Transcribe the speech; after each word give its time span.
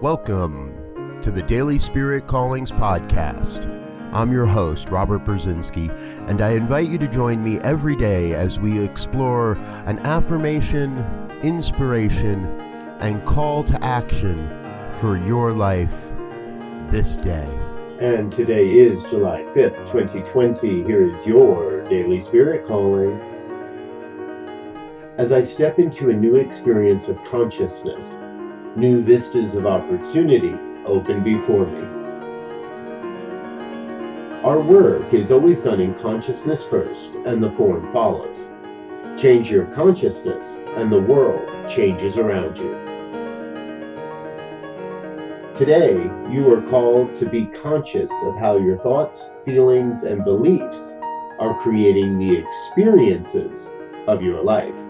Welcome 0.00 1.20
to 1.20 1.30
the 1.30 1.42
Daily 1.42 1.78
Spirit 1.78 2.26
Callings 2.26 2.72
Podcast. 2.72 3.66
I'm 4.14 4.32
your 4.32 4.46
host, 4.46 4.88
Robert 4.88 5.26
Brzezinski, 5.26 5.90
and 6.26 6.40
I 6.40 6.52
invite 6.52 6.88
you 6.88 6.96
to 6.96 7.06
join 7.06 7.44
me 7.44 7.58
every 7.58 7.94
day 7.96 8.32
as 8.32 8.58
we 8.58 8.82
explore 8.82 9.58
an 9.84 9.98
affirmation, 9.98 11.04
inspiration, 11.42 12.46
and 13.00 13.22
call 13.26 13.62
to 13.64 13.84
action 13.84 14.48
for 15.00 15.18
your 15.18 15.52
life 15.52 15.94
this 16.90 17.18
day. 17.18 17.46
And 18.00 18.32
today 18.32 18.70
is 18.70 19.04
July 19.04 19.42
5th, 19.54 19.76
2020. 19.92 20.82
Here 20.82 21.12
is 21.12 21.26
your 21.26 21.86
Daily 21.90 22.20
Spirit 22.20 22.66
Calling. 22.66 23.20
As 25.18 25.30
I 25.30 25.42
step 25.42 25.78
into 25.78 26.08
a 26.08 26.14
new 26.14 26.36
experience 26.36 27.10
of 27.10 27.22
consciousness, 27.24 28.16
new 28.76 29.02
vistas 29.02 29.54
of 29.54 29.66
opportunity 29.66 30.54
open 30.86 31.22
before 31.22 31.66
me. 31.66 31.86
Our 34.44 34.60
work 34.60 35.12
is 35.12 35.32
always 35.32 35.62
done 35.62 35.80
in 35.80 35.94
consciousness 35.94 36.64
first, 36.64 37.14
and 37.26 37.42
the 37.42 37.50
form 37.52 37.92
follows. 37.92 38.48
Change 39.20 39.50
your 39.50 39.66
consciousness, 39.66 40.60
and 40.76 40.90
the 40.90 41.00
world 41.00 41.46
changes 41.68 42.16
around 42.16 42.56
you. 42.56 42.70
Today, 45.54 45.94
you 46.30 46.50
are 46.54 46.62
called 46.70 47.14
to 47.16 47.26
be 47.26 47.44
conscious 47.46 48.10
of 48.22 48.38
how 48.38 48.56
your 48.56 48.78
thoughts, 48.78 49.30
feelings, 49.44 50.04
and 50.04 50.24
beliefs 50.24 50.96
are 51.38 51.60
creating 51.60 52.18
the 52.18 52.34
experiences 52.34 53.70
of 54.06 54.22
your 54.22 54.42
life. 54.42 54.89